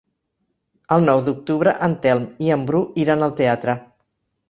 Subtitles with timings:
[0.95, 3.81] El nou d'octubre en Telm i en Bru iran al teatre.